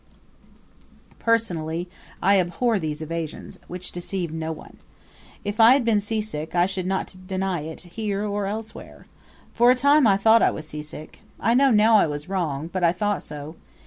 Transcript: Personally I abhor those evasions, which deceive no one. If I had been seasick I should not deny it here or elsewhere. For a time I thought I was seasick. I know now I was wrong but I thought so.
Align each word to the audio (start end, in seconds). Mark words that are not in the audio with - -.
Personally 1.19 1.87
I 2.23 2.39
abhor 2.39 2.79
those 2.79 3.03
evasions, 3.03 3.59
which 3.67 3.91
deceive 3.91 4.31
no 4.31 4.51
one. 4.51 4.77
If 5.43 5.59
I 5.59 5.73
had 5.73 5.85
been 5.85 5.99
seasick 5.99 6.55
I 6.55 6.65
should 6.65 6.87
not 6.87 7.15
deny 7.27 7.59
it 7.59 7.81
here 7.81 8.25
or 8.25 8.47
elsewhere. 8.47 9.05
For 9.53 9.69
a 9.69 9.75
time 9.75 10.07
I 10.07 10.17
thought 10.17 10.41
I 10.41 10.49
was 10.49 10.67
seasick. 10.67 11.19
I 11.39 11.53
know 11.53 11.69
now 11.69 11.97
I 11.97 12.07
was 12.07 12.27
wrong 12.27 12.67
but 12.73 12.83
I 12.83 12.91
thought 12.93 13.21
so. 13.21 13.53